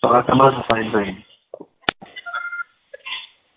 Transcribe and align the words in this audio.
sur 0.00 0.12
la 0.12 0.22
Kama 0.22 0.50
de 0.50 0.62
Faïzaïn. 0.70 1.16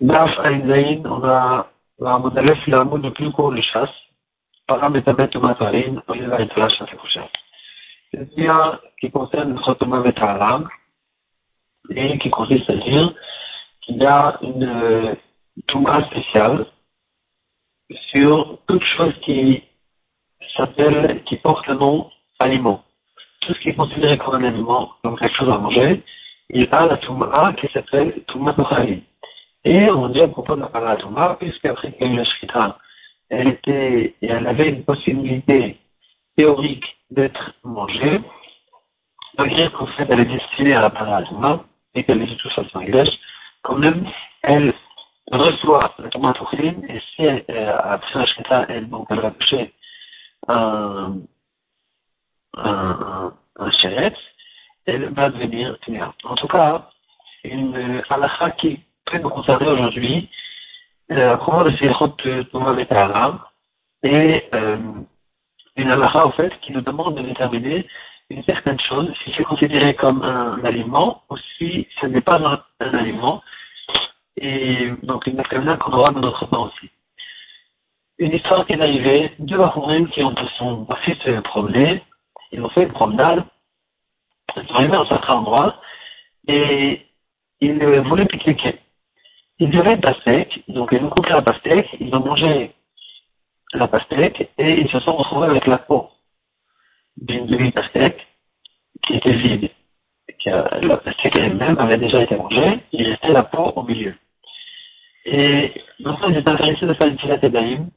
Daf 0.01 0.37
on 0.37 1.23
a 1.23 1.67
la 1.99 2.13
Aleph, 2.35 2.59
il 2.67 2.75
mot 2.75 2.97
de 2.97 3.09
plus 3.09 3.31
court 3.31 3.53
de 3.53 3.61
chasse. 3.61 3.89
Param 4.67 4.95
et 4.95 5.03
Tabet 5.03 5.29
Matarin, 5.35 6.01
y 6.13 6.19
va 6.21 6.39
être 6.39 6.59
la 6.59 6.69
chasse 6.69 6.89
prochaine. 6.95 7.27
C'est 8.11 8.35
bien 8.35 8.79
qui 8.99 9.09
concerne 9.11 9.53
le 9.53 9.59
Khotoma 9.59 10.01
Betalam 10.01 10.67
et 11.89 12.17
qui 12.19 12.29
consiste 12.29 12.69
à 12.69 12.75
dire 12.75 13.13
qu'il 13.81 13.97
y 13.97 14.05
a 14.05 14.37
une 14.41 15.17
Touma 15.67 16.05
spéciale 16.05 16.65
sur 18.09 18.59
toute 18.67 18.83
chose 18.83 19.13
qui 19.21 19.63
s'appelle, 20.55 21.23
qui 21.23 21.37
porte 21.37 21.67
le 21.67 21.75
nom 21.75 22.09
aliment. 22.39 22.83
Tout 23.41 23.53
ce 23.53 23.59
qui 23.59 23.69
est 23.69 23.75
considéré 23.75 24.17
comme 24.17 24.35
un 24.35 24.43
aliment, 24.43 24.93
comme 25.03 25.17
quelque 25.17 25.35
chose 25.35 25.49
à 25.49 25.57
manger, 25.57 26.03
il 26.49 26.67
a 26.71 26.85
la 26.85 26.97
Touma 26.97 27.53
qui 27.53 27.67
s'appelle 27.73 28.23
Touma 28.27 28.53
Tochali. 28.53 29.03
Et 29.65 29.89
on 29.89 30.09
dit 30.09 30.21
à 30.21 30.27
propos 30.27 30.55
de 30.55 30.61
la 30.61 30.67
parole 30.67 30.97
Touma, 30.97 31.37
puisqu'après 31.39 31.93
qu'il 31.93 32.07
y 32.07 32.09
a 32.09 32.13
eu 32.13 32.17
la 32.17 32.25
Shrita, 32.25 32.77
elle 33.29 33.47
était, 33.47 34.15
elle 34.21 34.47
avait 34.47 34.69
une 34.69 34.83
possibilité 34.83 35.77
théorique 36.35 36.85
d'être 37.11 37.53
mangée, 37.63 38.21
malgré 39.37 39.71
qu'en 39.71 39.87
fait 39.87 40.05
elle 40.09 40.19
est 40.21 40.25
destinée 40.25 40.73
à 40.73 40.81
la 40.81 40.89
parole 40.89 41.25
Touma, 41.27 41.63
et 41.95 42.03
qu'elle 42.03 42.21
est 42.21 42.27
de 42.27 42.35
toute 42.35 42.51
façon 42.51 42.83
quand 43.61 43.75
même, 43.77 44.05
elle 44.41 44.73
reçoit 45.31 45.95
la 45.99 46.09
Touma 46.09 46.33
Tochali, 46.33 46.75
et 46.89 46.99
si 47.15 47.25
euh, 47.25 47.77
après 47.81 48.19
la 48.19 48.25
Shrita, 48.25 48.65
elle, 48.69 48.89
donc, 48.89 49.07
elle 49.09 49.21
va 49.21 49.31
toucher 49.31 49.73
un, 50.49 51.19
un, 52.57 53.33
elle 54.85 55.09
va 55.13 55.29
devenir 55.29 55.77
ténèbre. 55.79 56.13
En 56.23 56.35
tout 56.35 56.47
cas, 56.47 56.89
une 57.43 58.01
halakha 58.09 58.51
qui 58.51 58.79
peut 59.05 59.17
nous 59.17 59.29
concerner 59.29 59.67
aujourd'hui, 59.67 60.29
euh, 61.11 61.33
à 61.33 61.37
propos 61.37 61.63
de 61.63 61.69
de 61.69 62.43
Thomas 62.43 62.73
Betara, 62.73 63.51
et 64.03 64.43
euh, 64.53 64.77
une 65.75 65.91
halakha, 65.91 66.25
en 66.25 66.31
fait, 66.31 66.53
qui 66.61 66.71
nous 66.71 66.81
demande 66.81 67.15
de 67.15 67.21
déterminer 67.21 67.87
une 68.29 68.43
certaine 68.43 68.79
chose, 68.79 69.13
si 69.23 69.33
c'est 69.35 69.43
considéré 69.43 69.95
comme 69.95 70.23
un 70.23 70.63
aliment, 70.63 71.23
ou 71.29 71.37
si 71.57 71.87
ce 72.01 72.07
n'est 72.07 72.21
pas 72.21 72.39
un, 72.79 72.93
aliment, 72.93 73.41
et 74.37 74.91
donc 75.03 75.27
une 75.27 75.39
affaire 75.39 75.77
qu'on 75.79 75.93
aura 75.93 76.11
dans 76.11 76.21
notre 76.21 76.45
temps 76.47 76.65
aussi 76.65 76.89
une 78.19 78.33
histoire 78.33 78.65
qui 78.65 78.73
est 78.73 78.81
arrivée, 78.81 79.31
deux 79.39 79.57
Bahorim 79.57 80.07
qui 80.09 80.23
ont 80.23 80.35
son 80.57 80.87
fils 81.03 81.17
se 81.23 81.39
promener, 81.41 82.03
ils 82.51 82.61
ont 82.63 82.69
fait 82.69 82.83
une 82.83 82.91
promenade, 82.91 83.43
ils 84.55 84.67
sont 84.67 84.75
arrivés 84.75 84.95
à 84.95 85.01
un 85.01 85.05
certain 85.05 85.33
endroit, 85.35 85.81
et 86.47 87.05
ils 87.61 87.99
voulaient 88.01 88.25
pique-niquer. 88.25 88.79
Ils 89.59 89.77
avaient 89.77 89.93
une 89.93 90.01
pastèque, 90.01 90.63
donc 90.67 90.89
ils 90.91 91.03
ont 91.03 91.09
coupé 91.09 91.29
la 91.29 91.41
pastèque, 91.41 91.89
ils 91.99 92.13
ont 92.13 92.19
mangé 92.19 92.71
la 93.73 93.87
pastèque, 93.87 94.49
et 94.57 94.81
ils 94.81 94.89
se 94.89 94.99
sont 94.99 95.15
retrouvés 95.15 95.47
avec 95.47 95.67
la 95.67 95.77
peau 95.77 96.09
d'une 97.17 97.45
demi-pastèque 97.45 98.25
qui 99.05 99.13
était 99.15 99.33
vide. 99.33 99.69
La 100.45 100.97
pastèque 100.97 101.35
elle-même 101.37 101.77
avait 101.79 101.97
déjà 101.97 102.21
été 102.21 102.35
mangée, 102.35 102.79
il 102.91 103.09
restait 103.09 103.31
la 103.31 103.43
peau 103.43 103.71
au 103.75 103.83
milieu. 103.83 104.15
Et 105.25 105.71
donc 105.99 106.19
ils 106.27 106.37
étaient 106.37 106.49
intéressés 106.49 106.85
de 106.85 106.93
faire 106.93 107.07
une 107.07 107.19
filet 107.19 107.37
d'Aïm, 107.37 107.89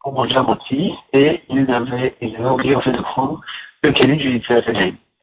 pour 0.00 0.14
manger 0.14 0.36
à 0.36 0.42
moitié, 0.42 0.94
et 1.12 1.42
ils 1.48 1.70
avaient, 1.70 2.14
ils 2.20 2.40
oublié 2.40 2.74
en 2.74 2.80
fait 2.80 2.92
de 2.92 3.02
prendre 3.02 3.40
le 3.82 3.92
calice 3.92 4.18
du 4.18 4.30
Yitzhak 4.32 4.64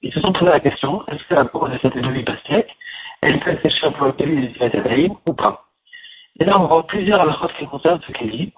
Ils 0.01 0.13
se 0.13 0.21
sont 0.21 0.31
posé 0.31 0.45
la 0.45 0.59
question, 0.59 1.05
est-ce 1.07 1.23
que 1.25 1.35
la 1.35 1.45
peau 1.45 1.67
de 1.67 1.77
cette 1.81 1.97
demi-pastèque, 1.97 2.75
elle 3.21 3.39
peut 3.39 3.57
sécher 3.61 3.91
pour 3.91 4.07
le 4.07 4.11
calice 4.13 4.51
du 4.51 4.63
Yitzhak 4.63 5.11
ou 5.25 5.33
pas? 5.33 5.65
Et 6.39 6.45
là, 6.45 6.59
on 6.59 6.67
voit 6.67 6.87
plusieurs 6.87 7.21
halachot 7.21 7.49
qui 7.57 7.67
concernent 7.67 8.01
ce 8.07 8.11
calice, 8.13 8.53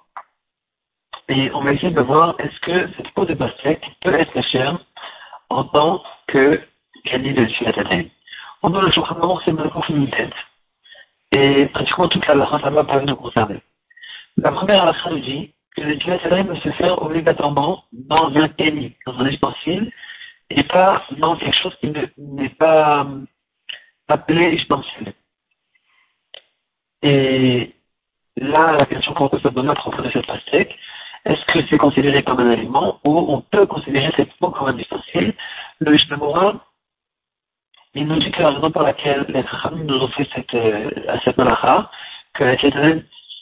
et 1.29 1.51
on 1.53 1.61
va 1.61 1.73
essayer 1.73 1.91
de 1.91 2.01
voir 2.01 2.35
est-ce 2.39 2.59
que 2.59 2.93
cette 2.95 3.09
peau 3.11 3.25
de 3.25 3.33
pastèque 3.33 3.83
peut 4.01 4.13
être 4.13 4.41
chère 4.43 4.77
en 5.49 5.63
tant 5.63 6.03
que 6.27 6.61
calice 7.05 7.35
de 7.35 7.45
Yitzhak 7.45 8.11
On 8.61 8.69
doit 8.69 8.83
le 8.83 8.91
choix 8.91 9.41
c'est 9.43 9.51
une 9.51 9.69
conformité. 9.69 10.27
Et 11.31 11.65
pratiquement 11.67 12.07
toute 12.07 12.27
la 12.27 12.59
ça 12.59 12.69
va 12.69 12.83
pas 12.83 12.99
nous 13.01 13.15
concerner. 13.15 13.61
La 14.37 14.51
première 14.51 14.83
halachot 14.83 15.09
nous 15.09 15.19
dit, 15.19 15.53
que 15.75 15.81
le 15.81 15.97
Tilat 15.97 16.43
doit 16.43 16.55
se 16.57 16.71
faire 16.71 17.01
obligatoirement 17.01 17.83
dans 17.93 18.35
un 18.35 18.49
kéli, 18.49 18.95
dans 19.05 19.17
un 19.19 19.25
ustensile, 19.25 19.91
et 20.57 20.63
pas 20.63 21.03
dans 21.17 21.35
quelque 21.35 21.57
chose 21.57 21.75
qui 21.79 21.93
n'est 22.17 22.49
pas 22.49 23.07
appelé 24.07 24.51
ustensile. 24.51 25.13
Et 27.01 27.73
là, 28.37 28.73
la 28.73 28.85
question 28.85 29.13
qu'on 29.13 29.29
peut 29.29 29.39
se 29.39 29.47
donner 29.47 29.71
à 29.71 29.75
propos 29.75 30.01
de 30.01 30.11
cette 30.11 30.27
pastèque, 30.27 30.77
est-ce 31.25 31.45
que 31.45 31.65
c'est 31.67 31.77
considéré 31.77 32.23
comme 32.23 32.39
un 32.39 32.51
aliment 32.51 32.99
ou 33.03 33.17
on 33.17 33.41
peut 33.41 33.65
considérer 33.65 34.11
cette 34.15 34.33
peau 34.37 34.49
comme 34.49 34.67
un 34.67 34.77
ustensile? 34.77 35.33
Le 35.79 35.95
Ishmemora, 35.95 36.65
il 37.93 38.07
nous 38.07 38.19
dit 38.19 38.31
que 38.31 38.41
la 38.41 38.51
raison 38.51 38.71
pour 38.71 38.83
laquelle 38.83 39.25
les 39.29 39.43
Chachamim 39.43 39.83
nous 39.83 39.99
ont 40.01 40.07
fait 40.09 40.27
cette, 40.33 40.53
euh, 40.53 40.89
cette 41.23 41.37
malacha, 41.37 41.91
que 42.33 42.43
la 42.43 42.55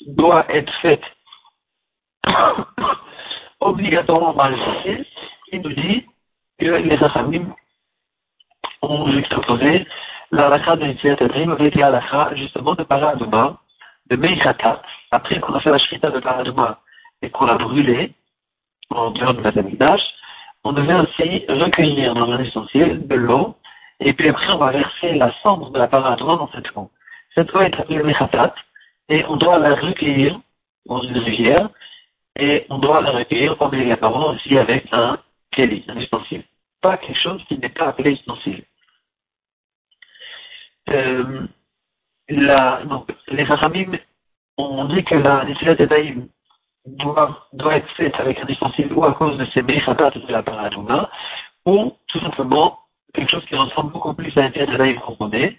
doit 0.08 0.46
être 0.50 0.74
faite 0.82 1.04
obligatoirement 3.60 4.34
dans 4.34 4.50
le 4.50 5.06
il 5.52 5.62
nous 5.62 5.74
dit 5.74 6.06
que 6.60 6.66
les 6.66 7.04
Achamim 7.04 7.54
ont 8.82 9.12
juxtaposé 9.12 9.88
la 10.32 10.50
lacha 10.50 10.76
de 10.76 10.86
Yitzhak 10.86 11.22
Adrim 11.22 11.52
avec 11.52 11.76
la 11.76 11.90
lacha 11.90 12.36
justement 12.36 12.76
de 12.76 12.84
Paraduma, 12.84 13.58
de 14.10 14.16
Meichatat, 14.16 14.82
après 15.12 15.40
qu'on 15.40 15.54
a 15.54 15.60
fait 15.60 15.72
la 15.72 15.78
shrita 15.78 16.12
de 16.12 16.20
Paraduma 16.20 16.80
et 17.22 17.30
qu'on 17.30 17.46
l'a 17.46 17.58
brûlé 17.58 18.14
en 18.90 19.12
dehors 19.12 19.34
de 19.34 19.42
la 19.42 19.98
on 20.66 20.74
devait 20.74 20.94
ainsi 20.94 21.46
recueillir 21.48 22.14
dans 22.16 22.32
un 22.32 22.40
ustensile 22.40 23.08
de 23.08 23.16
l'eau 23.16 23.56
et 24.02 24.14
puis 24.14 24.30
après 24.30 24.52
on 24.52 24.58
va 24.58 24.72
verser 24.72 25.14
la 25.14 25.32
cendre 25.42 25.72
de 25.72 25.80
la 25.80 25.88
Paraduma 25.88 26.36
dans 26.36 26.50
cette 26.52 26.76
eau. 26.76 26.92
Cette 27.36 27.54
eau 27.56 27.62
est 27.62 27.80
appelée 27.80 28.04
Meichatat 28.04 28.54
et 29.08 29.24
on 29.28 29.38
doit 29.38 29.58
la 29.60 29.76
recueillir 29.76 30.40
dans 30.86 31.02
une 31.02 31.18
rivière 31.18 31.70
et 32.38 32.66
on 32.70 32.80
doit 32.80 33.02
la 33.02 33.12
recueillir 33.12 33.56
obligatoirement 33.62 34.32
aussi 34.32 34.58
avec 34.58 34.88
un 34.92 35.18
keli, 35.52 35.84
un 35.88 35.98
ustensile. 35.98 36.44
Pas 36.82 36.98
quelque 36.98 37.20
chose 37.20 37.44
qui 37.48 37.58
n'est 37.58 37.70
pas 37.70 37.88
appelé 37.88 38.12
ustensile. 38.12 38.64
Euh, 40.90 41.46
les 42.30 43.44
Rachamim 43.44 43.98
ont 44.58 44.86
dit 44.86 45.04
que 45.04 45.16
la 45.16 45.46
de 45.46 45.86
d'Aïm 45.86 46.28
doit, 46.86 47.48
doit 47.54 47.78
être 47.78 47.92
faite 47.92 48.16
avec 48.20 48.40
un 48.40 48.48
ustensile 48.48 48.92
ou 48.94 49.04
à 49.04 49.14
cause 49.14 49.38
de 49.38 49.46
ces 49.54 49.62
méchatat 49.62 50.12
de 50.12 50.32
la 50.32 50.44
paradouma, 50.44 51.10
ou 51.66 51.94
tout 52.08 52.20
simplement 52.20 52.80
quelque 53.14 53.32
chose 53.32 53.46
qui 53.46 53.56
ressemble 53.56 53.92
beaucoup 53.92 54.14
plus 54.14 54.36
à 54.38 54.50
de 54.50 54.78
l'Aïm 54.78 55.00
qu'on 55.00 55.16
connaît, 55.16 55.58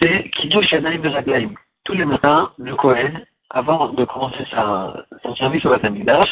c'est 0.00 0.30
Kiddush 0.30 0.70
Yadayim 0.72 1.02
de 1.02 1.08
Raglaïm. 1.08 1.54
Tous 1.84 1.94
les 1.94 2.04
matins, 2.04 2.52
le 2.58 2.74
Kohen 2.76 3.24
avant 3.50 3.88
de 3.88 4.04
commencer 4.04 4.44
son 5.22 5.34
service 5.34 5.64
au 5.64 5.70
Batamigdash, 5.70 6.28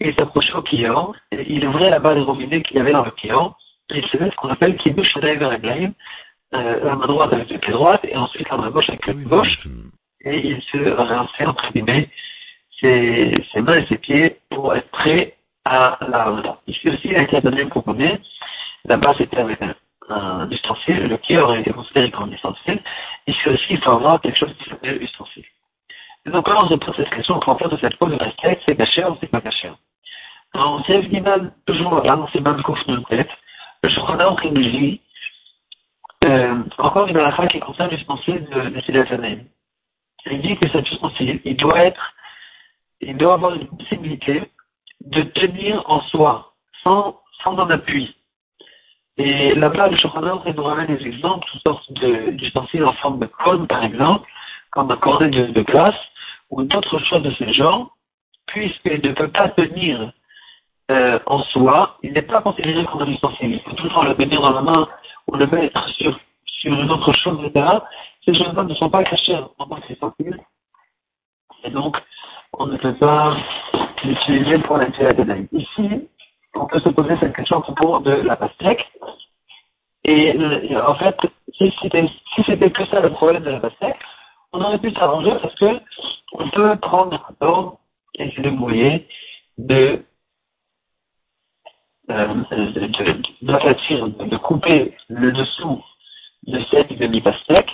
il 0.00 0.14
s'approchait 0.14 0.54
au 0.54 0.62
client, 0.62 1.12
il 1.30 1.66
ouvrait 1.66 1.90
la 1.90 1.98
barre 1.98 2.14
des 2.14 2.22
robinets 2.22 2.62
qu'il 2.62 2.78
y 2.78 2.80
avait 2.80 2.92
dans 2.92 3.04
le 3.04 3.10
client, 3.12 3.54
faisait 3.90 4.30
ce 4.30 4.36
qu'on 4.36 4.48
appelle 4.48 4.76
Kiddush 4.76 5.10
Shadai 5.12 5.36
Veraglaim, 5.36 5.92
euh, 6.54 6.84
la 6.84 6.96
main 6.96 7.06
droite 7.06 7.32
avec 7.32 7.50
le 7.50 7.58
pied 7.58 7.72
droit, 7.72 7.98
et 8.04 8.16
ensuite 8.16 8.48
la 8.48 8.56
main 8.56 8.70
gauche 8.70 8.88
avec 8.88 9.06
le 9.06 9.14
pied 9.14 9.24
gauche, 9.24 9.58
et 10.24 10.38
il 10.48 10.62
se 10.62 10.78
rinçait, 10.78 11.46
entre 11.46 11.70
guillemets, 11.72 12.08
ses, 12.80 13.34
ses 13.52 13.60
mains 13.60 13.78
et 13.78 13.86
ses 13.86 13.98
pieds 13.98 14.38
pour 14.50 14.74
être 14.74 14.88
prêt 14.90 15.36
à 15.64 15.98
la 16.08 16.24
Ramadan. 16.24 16.58
Ici 16.66 16.88
aussi, 16.88 17.08
il 17.08 17.16
a 17.16 17.22
été 17.22 17.40
donné 17.40 17.64
pour 17.66 17.84
connaître, 17.84 18.24
là-bas 18.84 19.14
c'était 19.18 19.38
avec 19.38 19.60
un, 19.62 19.74
un 20.08 20.50
ustensile, 20.50 21.06
le 21.06 21.16
pied 21.18 21.38
aurait 21.38 21.60
été 21.60 21.72
considéré 21.72 22.10
comme 22.10 22.30
un 22.30 22.32
ustensile, 22.32 22.80
ici 23.26 23.48
aussi 23.48 23.66
il 23.70 23.80
faut 23.80 23.92
avoir 23.92 24.20
quelque 24.20 24.38
chose 24.38 24.54
qui 24.58 24.68
s'appelle 24.68 25.02
ustensile. 25.02 25.44
Et 26.26 26.30
donc, 26.30 26.46
quand 26.46 26.64
on 26.64 26.68
se 26.68 26.74
pose 26.74 26.96
cette 26.96 27.10
question, 27.10 27.36
on 27.36 27.40
comprend 27.40 27.68
de 27.68 27.76
cette 27.76 27.96
peau 27.96 28.06
de 28.06 28.16
tête, 28.40 28.60
c'est 28.64 28.76
caché 28.76 29.04
ou 29.04 29.16
c'est 29.20 29.30
pas 29.30 29.42
caché. 29.42 29.70
Alors, 30.54 30.74
on 30.74 30.84
s'est 30.84 31.02
toujours 31.66 32.02
là, 32.02 32.16
dans 32.16 32.28
ces 32.28 32.40
de 32.40 32.62
couches 32.62 32.86
de 32.86 32.96
tête, 33.08 33.28
le 33.84 33.90
Shukhanah 33.90 34.30
en 34.30 34.36
dit, 34.50 35.00
euh, 36.24 36.62
encore 36.78 37.06
une 37.06 37.18
halakha 37.18 37.46
qui 37.48 37.60
concerne 37.60 37.90
l'ustensile 37.90 38.46
de, 38.46 38.70
de. 38.70 39.38
Il 40.30 40.40
dit 40.40 40.56
que 40.56 40.70
cet 40.70 40.90
ustensile, 40.90 41.42
il 41.44 41.56
doit 41.56 41.84
être, 41.84 42.14
il 43.02 43.14
doit 43.18 43.34
avoir 43.34 43.54
une 43.54 43.66
possibilité 43.68 44.50
de 45.02 45.20
tenir 45.20 45.82
en 45.84 46.00
soi, 46.04 46.54
sans, 46.82 47.20
sans 47.42 47.58
un 47.58 47.68
appui. 47.68 48.16
Et 49.18 49.54
là-bas, 49.54 49.88
le 49.88 49.98
Shukhanah 49.98 50.42
nous 50.56 50.64
ramène 50.64 50.96
des 50.96 51.06
exemples, 51.06 51.46
toutes 51.52 51.62
sortes 51.62 51.92
d'ustensiles 51.92 52.86
en 52.86 52.94
forme 52.94 53.18
de 53.18 53.26
cône, 53.26 53.66
par 53.66 53.84
exemple, 53.84 54.26
comme 54.70 54.90
un 54.90 54.96
cornet 54.96 55.28
de, 55.28 55.48
de 55.48 55.60
glace, 55.60 55.94
ou 56.48 56.62
d'autres 56.62 56.98
choses 57.00 57.22
de 57.22 57.32
ce 57.32 57.52
genre, 57.52 57.94
puisqu'il 58.46 59.02
ne 59.04 59.12
peut 59.12 59.28
pas 59.28 59.50
tenir 59.50 60.10
euh, 60.90 61.18
en 61.26 61.42
soi, 61.44 61.96
il 62.02 62.12
n'est 62.12 62.22
pas 62.22 62.42
considéré 62.42 62.84
comme 62.84 63.02
un 63.02 63.06
ustensile. 63.06 63.52
Il 63.52 63.60
faut 63.60 63.76
toujours 63.76 64.04
le 64.04 64.14
tenir 64.14 64.40
dans 64.40 64.52
la 64.52 64.62
main 64.62 64.88
ou 65.26 65.36
le 65.36 65.46
mettre 65.46 65.88
sur, 65.90 66.18
sur 66.46 66.72
une 66.72 66.90
autre 66.90 67.12
chose, 67.14 67.38
etc., 67.44 67.66
ces 68.24 68.34
choses-là 68.34 68.64
ne 68.64 68.74
sont 68.74 68.90
pas 68.90 69.04
cachées 69.04 69.36
en 69.58 69.66
tant 69.66 69.76
que 69.76 69.94
sensibles. 69.94 70.40
Et 71.64 71.70
donc, 71.70 71.96
on 72.54 72.66
ne 72.66 72.76
peut 72.76 72.94
pas 72.94 73.36
l'utiliser 74.02 74.58
pour 74.60 74.78
la 74.78 74.86
Ici, 75.52 76.08
on 76.54 76.66
peut 76.66 76.80
se 76.80 76.88
poser 76.90 77.16
cette 77.20 77.34
question 77.34 77.60
propos 77.60 78.00
de 78.00 78.12
la 78.12 78.36
pastèque. 78.36 78.86
Et 80.04 80.36
en 80.76 80.94
fait, 80.96 81.16
si 81.56 81.72
c'était 81.82 82.06
si 82.34 82.42
que 82.42 82.86
ça 82.86 83.00
le 83.00 83.10
problème 83.10 83.42
de 83.42 83.50
la 83.50 83.60
pastèque, 83.60 83.96
on 84.52 84.60
aurait 84.60 84.78
pu 84.78 84.92
s'arranger 84.92 85.32
parce 85.42 85.54
que 85.56 85.80
on 86.32 86.48
peut 86.50 86.76
prendre 86.76 87.20
un 87.40 87.72
et 88.16 88.30
se 88.30 88.40
débrouiller 88.40 89.08
de 89.58 89.74
euh, 89.84 89.98
de, 92.08 94.26
de, 94.26 94.36
couper 94.36 94.94
le 95.08 95.32
dessous 95.32 95.82
de 96.46 96.60
cette 96.70 96.92
demi-pastèque 96.98 97.70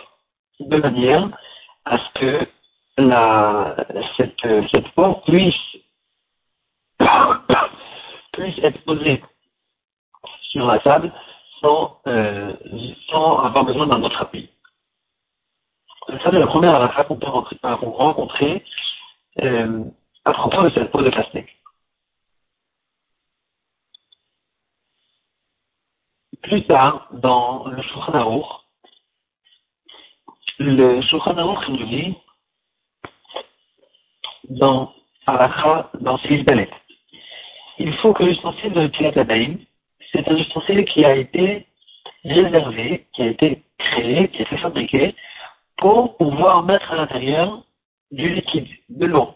de 0.61 0.77
manière 0.77 1.29
à 1.85 1.99
ce 1.99 2.21
que 2.21 2.49
la, 2.99 3.77
cette, 4.17 4.69
cette 4.71 4.89
peau 4.91 5.15
puisse, 5.27 5.55
puisse 8.33 8.59
être 8.63 8.85
posée 8.85 9.23
sur 10.51 10.67
la 10.67 10.79
table 10.81 11.13
sans, 11.61 12.01
euh, 12.07 12.53
sans 13.11 13.39
avoir 13.39 13.65
besoin 13.65 13.87
d'un 13.87 14.03
autre 14.03 14.21
appui. 14.21 14.51
Ça, 16.07 16.19
c'est 16.25 16.39
la 16.39 16.47
première 16.47 16.75
affaire 16.75 17.07
qu'on 17.07 17.17
peut 17.17 17.29
rencontrer 17.29 18.65
euh, 19.43 19.85
à 20.25 20.33
propos 20.33 20.63
de 20.63 20.71
cette 20.71 20.91
peau 20.91 21.03
de 21.03 21.11
pastèque. 21.11 21.60
Plus 26.43 26.65
tard, 26.65 27.09
dans 27.13 27.67
le 27.67 27.83
Shulchan 27.83 28.43
le 30.59 31.01
Shulchan 31.03 31.37
Aruch 31.39 31.69
nous 31.69 31.87
dit 31.87 32.15
dans 34.51 34.93
Alakha, 35.27 35.91
dans 36.01 36.19
Silbalet, 36.19 36.71
il 37.79 37.93
faut 37.95 38.13
que 38.13 38.25
l'ustensile 38.25 38.73
de 38.73 38.87
Tilat 38.89 39.13
c'est 40.13 40.29
un 40.29 40.37
ustensile 40.37 40.85
qui 40.87 41.05
a 41.05 41.15
été 41.15 41.67
réservé, 42.25 43.07
qui 43.15 43.23
a 43.23 43.27
été 43.27 43.63
créé, 43.79 44.29
qui 44.29 44.39
a 44.39 44.43
été 44.43 44.57
fabriqué 44.59 45.15
pour 45.79 46.17
pouvoir 46.17 46.63
mettre 46.65 46.91
à 46.93 46.97
l'intérieur 46.97 47.63
du 48.11 48.29
liquide, 48.35 48.69
de 48.89 49.07
l'eau. 49.07 49.35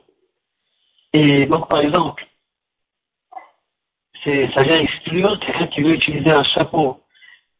Et 1.12 1.46
donc, 1.46 1.68
par 1.68 1.80
exemple, 1.80 2.26
ça 4.24 4.62
vient 4.62 4.80
exclure 4.80 5.38
quelqu'un 5.40 5.66
qui 5.66 5.82
veut 5.82 5.94
utiliser 5.94 6.30
un 6.30 6.44
chapeau 6.44 7.00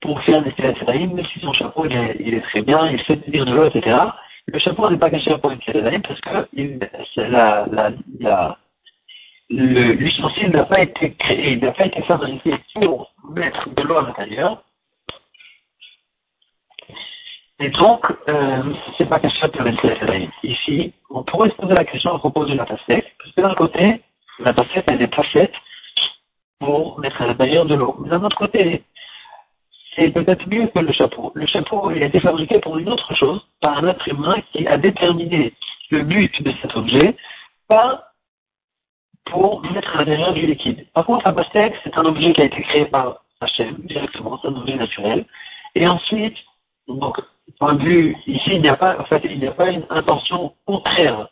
pour 0.01 0.21
faire 0.23 0.43
des 0.43 0.53
Tilat 0.53 0.75
même 0.85 1.25
si 1.27 1.41
son 1.41 1.53
chapeau 1.53 1.87
il 1.87 2.35
est, 2.35 2.41
très 2.43 2.63
bien, 2.63 2.89
il 2.91 3.01
fait 3.01 3.17
tenir 3.19 3.45
de 3.47 3.55
l'eau, 3.55 3.67
etc. 3.67 3.97
Le 4.47 4.59
chapeau 4.59 4.89
n'est 4.91 4.99
pas 4.99 5.11
caché 5.11 5.37
pour 5.39 5.51
une 5.51 5.59
Tilat 5.59 5.99
parce 6.01 6.21
que 6.21 6.49
l'ustensile 9.51 10.51
n'a 10.51 10.65
pas 10.65 10.81
été 10.81 11.15
créé, 11.15 11.53
il 11.53 11.61
n'a 11.61 11.73
pas 11.73 11.87
été 11.87 12.03
fabriqué 12.03 12.55
pour 12.75 13.13
mettre 13.31 13.69
de 13.69 13.83
l'eau 13.83 13.97
à 13.97 14.03
l'intérieur. 14.03 14.63
Et 17.61 17.71
donc, 17.71 18.05
euh, 18.29 18.63
c'est 18.99 19.09
pas 19.09 19.21
caché 19.21 19.49
pour 19.49 19.63
les 19.63 20.29
Ici, 20.43 20.93
on 21.09 21.23
pourrait 21.23 21.51
se 21.51 21.55
poser 21.55 21.75
la 21.75 21.85
question 21.85 22.15
à 22.15 22.19
propos 22.19 22.45
de 22.47 22.55
la 22.55 22.67
pastèque, 22.67 23.15
parce 23.19 23.33
que 23.33 23.41
d'un 23.41 23.55
côté, 23.55 24.03
la 24.41 24.55
elle 24.87 24.99
n'est 24.99 25.07
pas 25.07 25.23
faite 25.25 25.53
pour 26.65 26.99
mettre 26.99 27.21
à 27.21 27.27
l'intérieur 27.27 27.67
de 27.67 27.75
l'eau. 27.75 27.97
Mais 28.01 28.09
d'un 28.09 28.23
autre 28.23 28.37
côté, 28.37 28.85
c'est 29.95 30.11
peut-être 30.11 30.49
mieux 30.49 30.67
que 30.69 30.79
le 30.79 30.93
chapeau. 30.93 31.31
Le 31.35 31.47
chapeau, 31.47 31.91
il 31.91 32.03
a 32.03 32.07
été 32.07 32.21
fabriqué 32.21 32.59
pour 32.59 32.79
une 32.79 32.89
autre 32.89 33.15
chose, 33.15 33.41
par 33.61 33.79
un 33.79 33.89
être 33.89 34.09
humain 34.09 34.37
qui 34.53 34.67
a 34.67 34.77
déterminé 34.77 35.53
le 35.91 36.03
but 36.03 36.43
de 36.43 36.53
cet 36.63 36.75
objet, 36.77 37.17
pas 37.69 38.05
pour 39.27 39.63
mettre 39.63 39.95
à 39.95 39.99
l'intérieur 39.99 40.33
du 40.33 40.47
liquide. 40.47 40.87
Par 40.93 41.07
contre, 41.07 41.27
la 41.27 41.33
pastèque, 41.33 41.75
c'est 41.85 41.97
un 41.97 42.05
objet 42.05 42.33
qui 42.33 42.41
a 42.41 42.45
été 42.45 42.63
créé 42.63 42.87
par 42.87 43.25
Hachem, 43.41 43.75
directement, 43.85 44.39
c'est 44.41 44.49
un 44.49 44.57
objet 44.57 44.77
naturel. 44.77 45.27
Et 45.75 45.87
ensuite, 45.87 46.37
donc, 46.89 47.21
point 47.59 47.75
de 47.75 47.83
vue, 47.83 48.17
ici, 48.27 48.51
il 48.53 48.63
n'y 48.63 48.69
a 48.69 48.77
pas, 48.77 48.99
en 48.99 49.05
fait, 49.05 49.23
il 49.25 49.39
n'y 49.39 49.47
a 49.47 49.53
pas 49.53 49.71
une 49.71 49.87
intention 49.91 50.55
contraire 50.67 51.29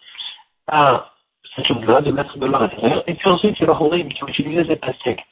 à 0.66 1.11
cette 1.54 1.66
chose-là, 1.66 2.00
de 2.00 2.10
mettre 2.10 2.38
de 2.38 2.46
l'eau 2.46 2.56
à 2.56 2.60
l'intérieur. 2.60 3.02
Et 3.06 3.14
puis 3.14 3.28
ensuite, 3.28 3.56
c'est 3.58 3.66
les 3.66 4.08
qui 4.08 4.24
ont 4.24 4.28
utilisé 4.28 4.64
cette 4.66 4.80
pastèque. 4.80 5.24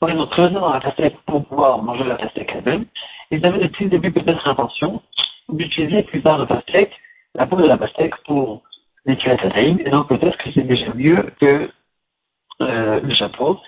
Quand 0.00 0.08
ils 0.08 0.18
ont 0.18 0.26
creusé 0.26 0.54
dans 0.54 0.72
la 0.72 0.80
pastèque 0.80 1.16
pour 1.26 1.44
pouvoir 1.44 1.82
manger 1.82 2.04
la 2.04 2.16
pastèque 2.16 2.50
elle-même, 2.54 2.86
ils 3.30 3.44
avaient 3.44 3.58
depuis 3.58 3.84
le 3.84 3.90
début 3.90 4.12
peut-être 4.12 4.46
l'intention 4.46 5.02
d'utiliser 5.48 6.02
plus 6.02 6.22
tard 6.22 6.38
la 6.38 6.46
pastèque, 6.46 6.92
la 7.34 7.46
peau 7.46 7.56
de 7.56 7.66
la 7.66 7.76
pastèque 7.76 8.14
pour 8.26 8.62
les 9.04 9.16
tuer 9.16 9.36
Et 9.56 9.90
donc 9.90 10.08
peut-être 10.08 10.36
que 10.38 10.50
c'est 10.52 10.66
déjà 10.66 10.92
mieux 10.94 11.24
que 11.40 11.70
euh, 12.62 13.00
le 13.00 13.14
chapeau. 13.14 13.58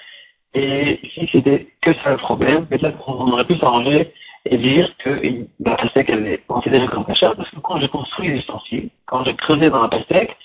Et 0.55 1.01
si 1.15 1.29
c'était 1.31 1.69
que 1.83 1.93
ça 2.03 2.11
le 2.11 2.17
problème, 2.17 2.67
peut-être 2.67 2.99
qu'on 2.99 3.31
aurait 3.31 3.45
pu 3.45 3.57
s'arranger 3.59 4.13
et 4.47 4.57
dire 4.57 4.91
que 4.99 5.21
la 5.61 5.77
pastèque, 5.77 6.09
elle 6.09 6.27
est 6.27 6.47
considérée 6.47 6.87
comme 6.89 7.05
cachère, 7.05 7.37
parce 7.37 7.51
que 7.51 7.61
quand 7.61 7.79
j'ai 7.81 7.89
construit 7.89 8.29
l'ustensile, 8.29 8.89
quand 9.07 9.25
j'ai 9.25 9.35
creusé 9.35 9.69
dans 9.69 9.83
la 9.83 9.89
pastèque, 9.89 10.37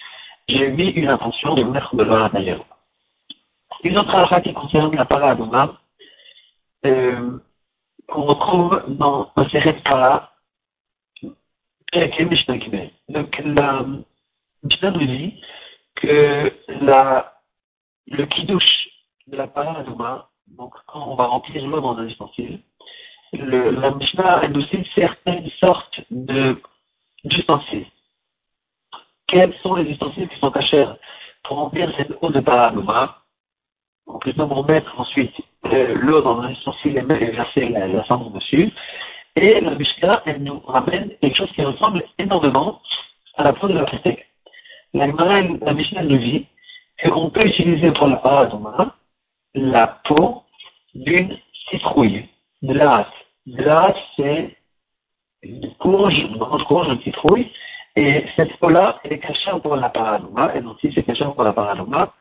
j'ai 0.47 0.69
mis 0.71 0.89
une 0.89 1.09
intention 1.09 1.55
de 1.55 1.63
mettre 1.63 1.95
de 1.95 2.03
à 2.03 2.19
l'intérieur. 2.19 2.65
Une 3.83 3.97
autre 3.97 4.15
affaire 4.15 4.41
qui 4.41 4.53
concerne 4.53 4.95
la 4.95 5.05
paradoma, 5.05 5.79
euh, 6.85 7.39
qu'on 8.07 8.23
retrouve 8.23 8.83
dans 8.87 9.31
un 9.35 9.49
série 9.49 9.73
de 9.73 9.79
para, 9.79 10.33
donc 13.09 13.41
la 13.45 13.85
Mishnah 14.63 14.91
nous 14.91 15.05
dit 15.05 15.41
que 15.95 16.51
la 16.81 17.33
le 18.07 18.25
kidouche 18.25 18.89
de 19.27 19.37
la 19.37 19.47
paraduma, 19.47 20.29
donc 20.47 20.73
quand 20.87 21.07
on 21.07 21.15
va 21.15 21.25
remplir 21.25 21.65
l'eau 21.67 21.81
dans 21.81 21.97
un 21.97 22.07
ustensile, 22.07 22.59
le, 23.33 23.69
la 23.71 23.91
Mishnah 23.91 24.41
elle 24.43 24.53
nous 24.53 24.65
cite 24.65 24.87
certaines 24.95 25.49
sortes 25.59 26.01
d'ustensiles. 27.23 27.85
Quels 29.33 29.53
sont 29.63 29.73
les 29.73 29.89
ustensiles 29.89 30.29
qui 30.29 30.39
sont 30.39 30.51
cachés 30.51 30.85
pour 31.43 31.57
remplir 31.57 31.91
cette 31.97 32.11
eau 32.21 32.29
de 32.29 32.39
paraduma 32.39 33.23
Donc, 34.05 34.23
nous 34.27 34.43
allons 34.43 34.63
mettre 34.63 34.99
ensuite 34.99 35.33
euh, 35.73 35.95
l'eau 35.95 36.21
dans 36.21 36.39
un 36.41 36.51
ustensile 36.51 36.97
et 36.97 37.01
verser 37.01 37.69
la, 37.69 38.05
cendre 38.05 38.29
dessus. 38.29 38.71
Et 39.35 39.59
la 39.59 39.71
Mishnah, 39.71 40.21
elle 40.27 40.43
nous 40.43 40.59
ramène 40.59 41.17
quelque 41.19 41.35
chose 41.35 41.51
qui 41.53 41.63
ressemble 41.63 42.03
énormément 42.19 42.79
à 43.37 43.45
la 43.45 43.53
peau 43.53 43.67
de 43.67 43.73
la 43.73 43.85
pastèque. 43.85 44.23
La, 44.93 45.07
la 45.07 45.73
Mishnah 45.73 46.03
nous 46.03 46.19
dit 46.19 46.45
qu'on 47.03 47.31
peut 47.31 47.47
utiliser 47.47 47.89
pour 47.89 48.09
la 48.09 48.17
paradoma 48.17 48.95
la 49.55 49.99
peau 50.05 50.43
d'une 50.93 51.35
citrouille, 51.71 52.29
de 52.61 52.73
la. 52.73 53.09
De 53.47 53.63
la 53.63 53.95
c'est 54.15 54.55
une 55.41 55.73
courge, 55.79 56.19
une 56.19 56.37
grande 56.37 56.63
courge, 56.65 56.87
une 56.87 57.01
citrouille, 57.01 57.51
et 57.95 58.25
cette 58.35 58.57
peau-là, 58.57 58.99
elle 59.03 59.13
est 59.13 59.19
cachée 59.19 59.51
pour 59.61 59.75
la 59.75 59.89
paradoma, 59.89 60.55
et 60.55 60.61
donc 60.61 60.79
si 60.79 60.91
c'est 60.93 61.03
caché 61.03 61.25
pour 61.25 61.43
la 61.43 61.53
paradoma, 61.53 62.13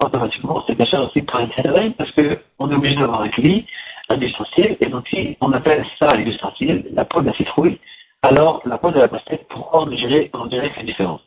automatiquement, 0.00 0.64
c'est 0.66 0.76
caché 0.76 0.96
aussi 0.96 1.22
pour 1.22 1.38
un 1.38 1.48
parce 1.90 2.10
qu'on 2.12 2.70
est 2.70 2.74
obligé 2.74 2.96
d'avoir 2.96 3.22
un 3.22 3.28
cli, 3.28 3.66
un 4.08 4.20
ustensile, 4.20 4.76
et 4.80 4.86
donc 4.86 5.06
si 5.08 5.36
on 5.40 5.52
appelle 5.52 5.84
ça 5.98 6.14
l'ustensile, 6.16 6.86
la 6.92 7.04
peau 7.04 7.20
de 7.20 7.26
la 7.26 7.34
citrouille, 7.34 7.78
alors 8.22 8.62
la 8.64 8.78
peau 8.78 8.90
de 8.90 8.98
la 8.98 9.08
pastèque, 9.08 9.46
pourquoi 9.48 9.82
on 9.82 9.86
dirait, 9.86 10.30
on 10.32 10.46
dirait 10.46 10.72
c'est 10.74 10.84
différent. 10.84 11.20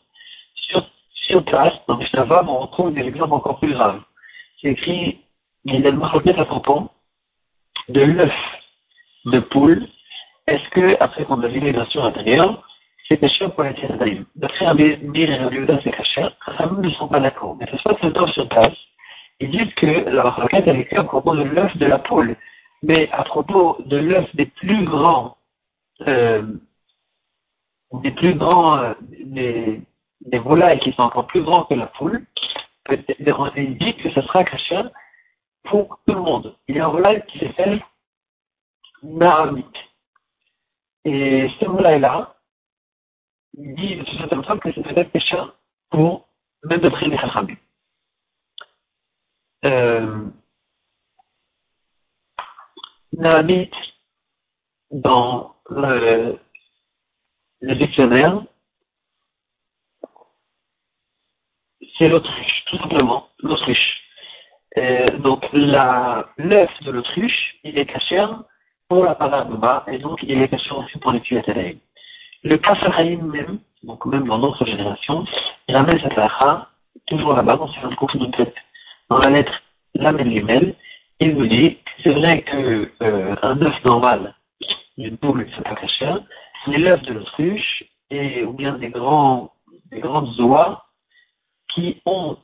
Sur 0.55 0.83
sur 1.13 1.45
place, 1.45 1.73
dans 1.87 1.97
Mishnah 1.97 2.25
on 2.47 2.59
retrouve 2.59 2.93
des 2.93 3.01
exemples 3.01 3.33
encore 3.33 3.59
plus 3.59 3.73
graves. 3.73 4.01
C'est 4.59 4.69
écrit, 4.69 5.19
il 5.65 5.79
y 5.79 5.87
a 5.87 5.91
le 5.91 6.39
à 6.39 6.45
propos 6.45 6.89
de 7.89 8.01
l'œuf 8.01 8.33
de 9.25 9.39
poule. 9.39 9.87
Est-ce 10.47 10.67
que, 10.69 10.97
après 10.99 11.25
qu'on 11.25 11.41
a 11.43 11.47
vu 11.47 11.59
l'intégration 11.59 12.03
intérieure, 12.03 12.63
c'est 13.11 13.17
caché 13.17 13.45
pour 13.49 13.63
la 13.63 13.73
d'ailleurs 13.73 14.23
D'après 14.35 14.65
Rabbi 14.65 14.97
Mir 15.01 15.29
et 15.29 15.37
Rabbi 15.37 15.57
c'est 15.83 15.91
caché. 15.91 16.25
Les 16.81 16.87
ne 16.87 16.93
sont 16.93 17.09
pas 17.09 17.19
d'accord. 17.19 17.57
Mais 17.59 17.67
ce 17.69 17.77
soit 17.77 17.95
que 17.95 18.27
sur 18.31 18.47
place, 18.47 18.77
ils 19.41 19.49
disent 19.49 19.73
que 19.75 20.09
la 20.09 20.29
requête 20.29 20.65
est 20.67 20.79
écrite 20.79 20.99
à 20.99 21.03
propos 21.03 21.35
de 21.35 21.43
l'œuf 21.43 21.75
de 21.75 21.85
la 21.85 21.99
poule. 21.99 22.37
Mais 22.83 23.09
à 23.11 23.23
propos 23.23 23.77
de 23.85 23.97
l'œuf 23.97 24.33
des 24.35 24.45
plus 24.45 24.85
grands, 24.85 25.35
euh, 26.07 26.43
des 28.01 28.11
plus 28.11 28.33
grands, 28.35 28.77
euh, 28.77 28.93
des, 29.25 29.81
volailles 30.39 30.79
qui 30.79 30.93
sont 30.93 31.03
encore 31.03 31.27
plus 31.27 31.43
grands 31.43 31.65
que 31.65 31.73
la 31.73 31.87
poule, 31.87 32.25
il 33.57 33.77
dit 33.77 33.95
que 33.95 34.09
ce 34.09 34.21
sera 34.21 34.45
caché 34.45 34.81
pour 35.65 35.99
tout 36.07 36.13
le 36.13 36.21
monde. 36.21 36.55
Il 36.69 36.77
y 36.77 36.79
a 36.79 36.85
un 36.85 36.89
volaille 36.89 37.23
qui 37.27 37.39
s'appelle 37.39 37.83
Maramit. 39.03 39.65
Et 41.03 41.49
ce 41.59 41.65
volaille-là, 41.65 42.35
il 43.53 43.75
dit 43.75 43.95
de 43.95 44.03
toute 44.03 44.29
façon 44.29 44.57
que 44.59 44.71
c'est 44.73 44.83
peut-être 44.83 45.11
caché 45.11 45.37
pour 45.89 46.27
même 46.63 46.79
d'après 46.79 47.07
les 47.07 47.17
Chachamim. 47.17 47.55
Euh, 49.65 50.29
dans 54.91 55.55
le, 55.69 56.39
le 57.61 57.75
dictionnaire, 57.75 58.43
c'est 61.97 62.09
l'autruche, 62.09 62.65
tout 62.65 62.77
simplement, 62.77 63.27
l'autruche. 63.39 64.01
Euh, 64.77 65.05
donc, 65.19 65.45
l'œuf 65.53 66.71
de 66.81 66.91
l'autruche, 66.91 67.55
il 67.63 67.77
est 67.77 67.85
caché 67.85 68.25
pour 68.87 69.05
la 69.05 69.15
parade 69.15 69.49
bas, 69.59 69.85
et 69.87 69.99
donc 69.99 70.19
il 70.23 70.41
est 70.41 70.49
caché 70.49 70.71
aussi 70.71 70.97
pour 70.99 71.11
les 71.11 71.21
tuiles 71.21 71.43
Le 72.43 72.57
Kafaraïm 72.57 73.31
même, 73.31 73.59
donc 73.83 74.05
même 74.05 74.27
dans 74.27 74.39
d'autres 74.39 74.65
générations, 74.65 75.25
il 75.67 75.75
ramène 75.75 75.99
cette 76.01 76.15
lacha, 76.15 76.69
toujours 77.07 77.33
là-bas, 77.33 77.57
dans 77.57 77.95
coupe 77.95 78.17
de 78.17 78.25
tête, 78.37 78.55
dans 79.09 79.19
la 79.19 79.29
lettre 79.29 79.53
Lamel 79.95 80.75
il 81.19 81.35
nous 81.35 81.45
dit 81.45 81.75
que 81.75 82.03
c'est 82.03 82.13
vrai 82.13 82.41
qu'un 82.41 82.85
euh, 83.03 83.35
œuf 83.43 83.83
normal 83.85 84.33
d'une 84.97 85.17
poule, 85.17 85.47
c'est 85.55 85.63
pas 85.63 85.75
mais 86.67 86.77
l'œuf 86.77 87.01
de 87.03 87.13
l'autruche, 87.13 87.83
et, 88.09 88.43
ou 88.43 88.53
bien 88.53 88.73
des 88.77 88.89
grands, 88.89 89.51
des 89.91 89.99
grandes 89.99 90.39
oies, 90.39 90.85
qui 91.73 92.01
ont, 92.05 92.37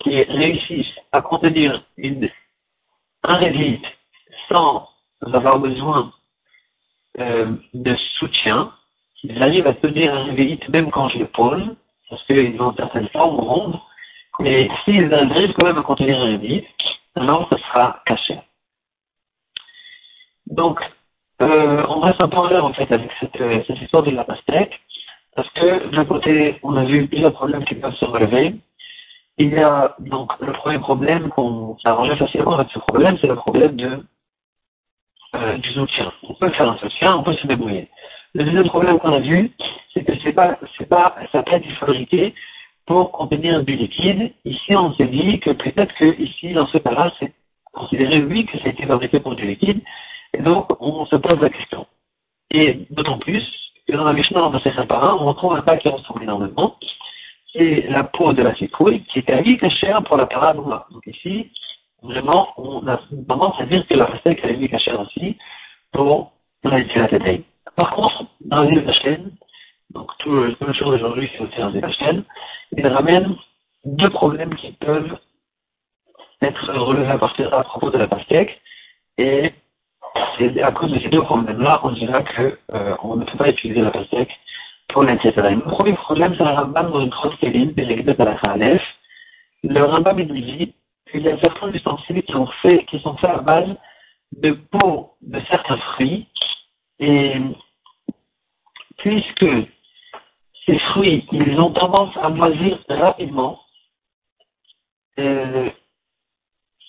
qui 0.00 0.22
réussissent 0.22 0.98
à 1.12 1.20
contenir 1.20 1.84
une, 1.96 2.28
un 3.24 3.36
révite 3.36 3.84
sans 4.48 4.88
avoir 5.20 5.58
besoin 5.58 6.12
euh, 7.18 7.56
de 7.74 7.94
soutien, 8.18 8.72
ils 9.28 9.42
arrivent 9.42 9.66
à 9.66 9.74
tenir 9.74 10.14
un 10.14 10.24
révite 10.24 10.68
même 10.68 10.90
quand 10.90 11.08
je 11.08 11.18
le 11.18 11.26
pose, 11.26 11.76
parce 12.08 12.22
qu'ils 12.24 12.60
ont 12.60 12.74
certaines 12.76 13.08
formes 13.08 13.40
rondes, 13.40 13.78
mais 14.40 14.68
s'ils 14.84 15.12
arrivent 15.12 15.54
quand 15.54 15.66
même 15.66 15.78
à 15.78 15.82
contenir 15.82 16.18
un 16.18 16.26
révite, 16.26 16.66
alors 17.14 17.48
ça 17.48 17.58
sera 17.58 18.02
caché. 18.06 18.38
Donc, 20.46 20.80
euh, 21.42 21.84
on 21.88 22.00
reste 22.00 22.22
un 22.22 22.28
peu 22.28 22.36
en 22.36 22.48
l'air 22.48 22.64
en 22.64 22.72
fait 22.72 22.90
avec 22.92 23.10
cette, 23.20 23.40
euh, 23.40 23.62
cette 23.66 23.80
histoire 23.80 24.02
de 24.04 24.10
la 24.10 24.24
pastèque. 24.24 24.80
Parce 25.34 25.50
que 25.50 25.94
d'un 25.94 26.04
côté, 26.06 26.58
on 26.62 26.76
a 26.76 26.84
vu 26.84 27.06
plusieurs 27.08 27.32
problèmes 27.32 27.64
qui 27.64 27.74
peuvent 27.74 27.94
se 27.96 28.06
relever. 28.06 28.54
Il 29.38 29.50
y 29.50 29.58
a 29.58 29.94
donc 29.98 30.32
le 30.40 30.52
premier 30.52 30.78
problème 30.78 31.28
qu'on 31.28 31.76
a 31.84 32.16
facilement 32.16 32.54
avec 32.54 32.70
ce 32.70 32.78
problème, 32.78 33.18
c'est 33.20 33.26
le 33.26 33.36
problème 33.36 33.76
de, 33.76 34.02
euh, 35.34 35.58
du 35.58 35.72
soutien. 35.72 36.10
On 36.22 36.34
peut 36.34 36.50
faire 36.50 36.70
un 36.70 36.78
soutien, 36.78 37.16
on 37.16 37.22
peut 37.22 37.34
se 37.34 37.46
débrouiller. 37.46 37.90
Le 38.36 38.44
deuxième 38.44 38.68
problème 38.68 38.98
qu'on 38.98 39.14
a 39.14 39.20
vu, 39.20 39.50
c'est 39.94 40.04
que 40.04 40.12
c'est 40.22 40.34
pas, 40.34 40.58
c'est 40.76 40.86
pas, 40.86 41.16
ça 41.32 41.42
peut 41.42 41.54
être 41.54 41.64
une 41.64 41.74
fabriqué 41.76 42.34
pour 42.84 43.10
contenir 43.12 43.64
du 43.64 43.76
liquide. 43.76 44.30
Ici, 44.44 44.76
on 44.76 44.92
s'est 44.92 45.06
dit 45.06 45.40
que 45.40 45.52
peut-être 45.52 45.94
que 45.94 46.20
ici, 46.20 46.52
dans 46.52 46.66
ce 46.66 46.76
cas-là, 46.76 47.14
c'est 47.18 47.32
considéré, 47.72 48.22
oui, 48.22 48.44
que 48.44 48.58
ça 48.58 48.66
a 48.66 48.68
été 48.68 48.84
fabriqué 48.84 49.20
pour 49.20 49.36
du 49.36 49.46
liquide. 49.46 49.80
Et 50.34 50.42
donc, 50.42 50.66
on 50.80 51.06
se 51.06 51.16
pose 51.16 51.40
la 51.40 51.48
question. 51.48 51.86
Et 52.50 52.86
d'autant 52.90 53.16
plus 53.16 53.42
que 53.88 53.96
dans 53.96 54.04
la 54.04 54.12
Mishnah, 54.12 54.52
parents, 54.86 55.16
on 55.18 55.28
retrouve 55.28 55.54
un 55.54 55.62
pas 55.62 55.78
qui 55.78 55.88
ressemble 55.88 56.24
énormément. 56.24 56.76
C'est 57.54 57.86
la 57.88 58.04
peau 58.04 58.34
de 58.34 58.42
la 58.42 58.54
citrouille 58.56 59.02
qui 59.04 59.20
est 59.20 59.30
avis 59.30 59.56
cachère 59.56 60.02
pour 60.02 60.18
la 60.18 60.26
parade 60.26 60.58
Donc 60.58 61.06
ici, 61.06 61.50
vraiment, 62.02 62.48
on 62.58 62.86
a 62.86 63.00
tendance 63.26 63.58
à 63.58 63.64
dire 63.64 63.86
que 63.86 63.94
la 63.94 64.04
pastèque 64.04 64.44
est 64.44 64.50
avis 64.50 64.68
cachère 64.68 65.00
aussi 65.00 65.38
pour 65.90 66.32
la 66.64 67.08
tête. 67.08 67.44
Par 67.76 67.90
contre, 67.90 68.24
dans 68.40 68.62
la 68.62 68.68
ville 68.68 68.84
de 68.84 68.92
chaîne, 68.92 69.30
donc 69.90 70.10
tout 70.18 70.30
le, 70.30 70.56
jour 70.72 70.90
d'aujourd'hui, 70.90 71.30
c'est 71.32 71.44
aussi 71.44 71.58
dans 71.58 71.70
la 71.70 71.92
chaîne, 71.92 72.24
il 72.76 72.86
ramène 72.86 73.36
deux 73.84 74.10
problèmes 74.10 74.54
qui 74.54 74.72
peuvent 74.72 75.18
être 76.42 76.72
relevés 76.72 77.10
à, 77.10 77.18
partir, 77.18 77.50
propos 77.64 77.90
de 77.90 77.98
la 77.98 78.08
pastèque. 78.08 78.60
Et 79.18 79.52
et 80.38 80.62
à 80.62 80.72
cause 80.72 80.92
de 80.92 80.98
ces 80.98 81.08
deux 81.08 81.22
problèmes-là, 81.22 81.80
on 81.82 81.92
dira 81.92 82.22
qu'on 82.22 82.52
euh, 82.74 83.16
ne 83.16 83.24
peut 83.24 83.38
pas 83.38 83.48
utiliser 83.50 83.80
la 83.80 83.90
pastèque 83.90 84.30
pour 84.88 85.02
l'intérim. 85.02 85.62
Le 85.64 85.70
premier 85.70 85.94
problème, 85.94 86.34
c'est 86.36 86.44
le 86.44 86.50
Rambam 86.50 86.90
dans 86.90 87.00
une 87.00 87.08
grosse 87.08 87.36
kéline, 87.36 87.74
à 87.76 88.24
la 88.24 88.34
Khalef. 88.34 88.82
Le 89.62 89.82
Rambam 89.82 90.20
nous 90.20 90.34
dit 90.34 90.74
qu'il 91.10 91.22
y 91.22 91.28
a 91.28 91.38
certains 91.38 91.70
ustensiles 91.72 92.22
qui, 92.22 92.86
qui 92.86 93.00
sont 93.00 93.16
faits 93.16 93.30
à 93.30 93.38
base 93.38 93.68
de 94.40 94.52
peau 94.52 95.12
de 95.22 95.40
certains 95.48 95.78
fruits, 95.78 96.26
et 96.98 97.34
puisque 98.98 99.46
ces 100.66 100.78
fruits, 100.78 101.26
ils 101.32 101.60
ont 101.60 101.72
tendance 101.72 102.16
à 102.16 102.28
moisir 102.28 102.78
rapidement, 102.88 103.60
euh, 105.18 105.70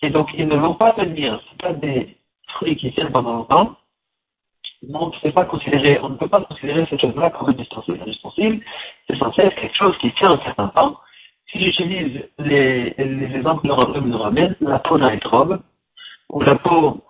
et 0.01 0.09
donc 0.09 0.29
ils 0.35 0.47
ne 0.47 0.57
vont 0.57 0.75
pas 0.75 0.93
tenir, 0.93 1.41
c'est 1.49 1.61
pas 1.61 1.73
des 1.73 2.17
fruits 2.47 2.75
qui 2.75 2.91
tiennent 2.93 3.11
pendant 3.11 3.37
longtemps, 3.37 3.77
donc 4.83 5.15
c'est 5.21 5.31
pas 5.31 5.45
considéré, 5.45 5.99
on 6.01 6.09
ne 6.09 6.17
peut 6.17 6.27
pas 6.27 6.41
considérer 6.41 6.85
cette 6.89 7.01
chose-là 7.01 7.31
comme 7.31 7.49
un 7.49 8.07
ustensile. 8.07 8.63
C'est 9.07 9.17
censé 9.17 9.41
être 9.41 9.55
quelque 9.55 9.75
chose 9.75 9.97
qui 9.99 10.11
tient 10.13 10.31
un 10.31 10.43
certain 10.43 10.67
temps. 10.69 10.99
Si 11.51 11.63
j'utilise 11.63 12.29
les, 12.37 12.93
les 12.97 13.35
exemples 13.35 13.67
que 13.67 13.99
nous 13.99 14.17
ramène, 14.17 14.55
la 14.59 14.79
peau 14.79 14.97
d'un 14.97 15.09
étrobe, 15.09 15.61
ou 16.29 16.41
la 16.41 16.55
peau, 16.55 17.01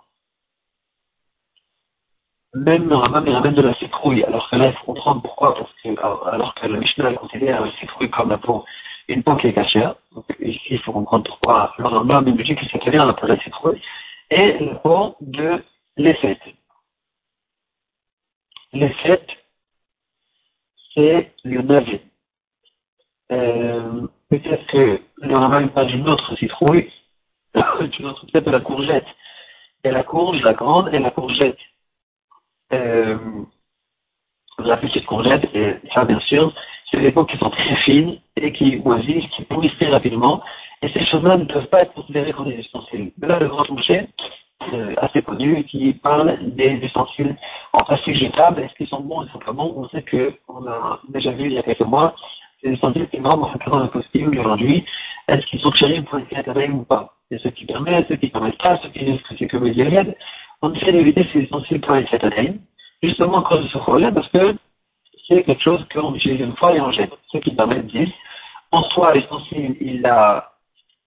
même 2.57 2.89
le 2.89 2.95
Rambam 2.95 3.25
il 3.27 3.33
ramène 3.33 3.53
de 3.53 3.61
la 3.61 3.73
citrouille, 3.75 4.23
alors 4.23 4.49
que 4.49 4.55
là 4.55 4.67
il 4.67 4.73
faut 4.73 4.93
comprendre 4.93 5.21
pourquoi, 5.21 5.55
parce 5.55 5.71
que, 5.83 5.89
alors 6.29 6.53
que 6.55 6.67
le 6.67 6.79
Mishnah 6.79 7.13
considère 7.13 7.65
la 7.65 7.71
citrouille 7.73 8.09
comme 8.09 8.29
la 8.29 8.37
peau, 8.37 8.65
une 9.07 9.23
peau 9.23 9.35
qui 9.35 9.47
est 9.47 9.53
cachée. 9.53 9.87
Donc 10.13 10.25
ici 10.39 10.67
il 10.71 10.79
faut 10.79 10.91
comprendre 10.91 11.25
pourquoi 11.25 11.73
le 11.77 11.85
Rambam 11.85 12.25
nous 12.25 12.43
dit 12.43 12.55
que 12.55 12.65
c'est 12.71 12.89
bien 12.89 13.05
la 13.05 13.13
peau 13.13 13.27
de 13.27 13.33
la 13.33 13.39
citrouille 13.39 13.81
et 14.29 14.53
le 14.59 14.75
pont 14.79 15.15
de 15.21 15.63
l'effet. 15.97 16.37
L'effet, 18.73 19.25
c'est 20.93 21.31
le 21.43 21.61
navet. 21.61 22.01
Euh, 23.31 24.07
peut-être 24.29 24.67
que 24.67 25.01
le 25.17 25.37
rabbin 25.37 25.67
parle 25.67 25.87
d'une 25.87 26.07
autre 26.09 26.35
citrouille, 26.37 26.91
d'une 27.91 28.05
autre 28.07 28.25
peut-être 28.25 28.49
la 28.49 28.59
courgette. 28.59 29.07
Et 29.83 29.91
la 29.91 30.03
courge, 30.03 30.41
la 30.41 30.53
grande, 30.53 30.93
et 30.93 30.99
la 30.99 31.11
courgette. 31.11 31.57
Euh, 32.73 33.17
la 34.59 34.77
petite 34.77 35.05
courgette, 35.05 35.47
et 35.53 35.75
ça 35.93 36.03
bien 36.03 36.19
sûr, 36.21 36.53
c'est 36.89 36.99
des 36.99 37.11
peaux 37.11 37.25
qui 37.25 37.37
sont 37.37 37.49
très 37.49 37.75
fines 37.77 38.17
et 38.35 38.51
qui 38.53 38.77
moisissent, 38.77 39.27
qui 39.35 39.43
pourrissent 39.43 39.75
très 39.75 39.89
rapidement. 39.89 40.41
Et 40.81 40.89
ces 40.89 41.05
choses-là 41.05 41.37
ne 41.37 41.45
peuvent 41.45 41.67
pas 41.67 41.83
être 41.83 41.93
considérées 41.93 42.33
comme 42.33 42.49
des 42.49 42.57
ustensiles. 42.57 43.11
là, 43.21 43.39
le 43.39 43.47
grand 43.47 43.63
toucher, 43.63 44.07
euh, 44.73 44.93
assez 44.97 45.21
connu, 45.21 45.63
qui 45.65 45.93
parle 45.93 46.37
des 46.41 46.71
ustensiles 46.83 47.35
en 47.73 47.83
plastique 47.83 48.15
jetable. 48.15 48.61
Est-ce 48.61 48.73
qu'ils 48.75 48.87
sont 48.87 49.01
bons 49.01 49.23
ou 49.23 49.27
sont 49.27 49.53
bons? 49.53 49.73
On 49.75 49.87
sait 49.89 50.03
qu'on 50.03 50.67
a 50.67 50.99
déjà 51.09 51.31
vu 51.31 51.45
il 51.45 51.53
y 51.53 51.57
a 51.57 51.63
quelques 51.63 51.81
mois 51.81 52.15
des 52.63 52.71
ustensiles 52.71 53.07
qui 53.09 53.17
vendent 53.17 53.43
en 53.43 53.79
le 53.79 53.87
possible 53.87 54.37
aujourd'hui. 54.39 54.85
Est-ce 55.27 55.45
qu'ils 55.47 55.59
sont 55.59 55.71
chéris 55.73 56.01
pour 56.01 56.17
les 56.17 56.25
matériels 56.35 56.71
ou 56.71 56.83
pas? 56.83 57.13
Et 57.29 57.37
ceux 57.39 57.51
qui 57.51 57.65
permettent, 57.65 58.07
ceux 58.07 58.15
qui 58.15 58.27
ne 58.27 58.31
permettent 58.31 58.57
pas, 58.57 58.77
ceux 58.81 58.89
qui 58.89 59.03
disent 59.03 59.21
que 59.21 59.35
c'est 59.37 59.47
que. 59.47 59.57
On 60.61 60.73
essaie 60.73 60.91
d'éviter 60.91 61.27
ces 61.31 61.39
ustensiles 61.39 61.81
pour 61.81 61.95
les 61.95 62.07
matériels, 62.11 62.59
justement 63.03 63.39
à 63.39 63.49
cause 63.49 63.63
de 63.63 63.67
ce 63.67 63.77
problème, 63.77 64.13
parce 64.13 64.29
que 64.29 64.55
c'est 65.27 65.43
quelque 65.43 65.61
chose 65.61 65.85
qu'on 65.93 66.15
utilise 66.15 66.41
une 66.41 66.55
fois 66.55 66.75
et 66.75 66.81
on 66.81 66.91
jette. 66.91 67.13
Ceux 67.31 67.39
qui 67.39 67.51
permettent 67.51 67.87
disent, 67.87 68.13
en 68.71 68.83
soi, 68.83 69.13
l'ustensile, 69.13 69.77
il 69.79 70.03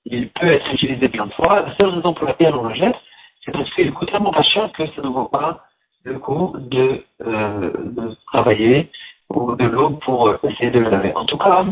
il 0.07 0.31
peut 0.31 0.51
être 0.51 0.73
utilisé 0.73 1.09
plein 1.09 1.27
de 1.27 1.33
fois. 1.33 1.61
La 1.61 1.77
seule 1.79 1.91
raison 1.91 2.15
pour 2.15 2.27
laquelle 2.27 2.55
on 2.55 2.65
le 2.65 2.75
jette, 2.75 2.97
c'est 3.45 3.53
parce 3.53 3.71
qu'il 3.75 3.93
coûte 3.93 4.11
tellement 4.11 4.33
pas 4.33 4.43
cher 4.43 4.71
que 4.73 4.87
ça 4.87 5.03
ne 5.03 5.09
vaut 5.09 5.29
pas 5.29 5.65
le 6.05 6.19
coup 6.19 6.55
de, 6.57 7.05
euh, 7.27 7.71
de 7.85 8.17
travailler 8.27 8.91
ou 9.29 9.55
de 9.57 9.65
l'eau 9.65 9.91
pour 9.91 10.35
essayer 10.45 10.71
de 10.71 10.81
le 10.81 10.91
laver. 10.91 11.15
En 11.15 11.27
tout 11.27 11.37
cas, 11.37 11.65